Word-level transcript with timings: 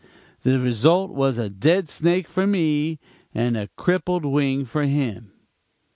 The 0.41 0.59
result 0.59 1.11
was 1.11 1.37
a 1.37 1.47
dead 1.47 1.87
snake 1.87 2.27
for 2.27 2.47
me 2.47 2.97
and 3.35 3.55
a 3.55 3.69
crippled 3.77 4.25
wing 4.25 4.65
for 4.65 4.81
him. 4.85 5.31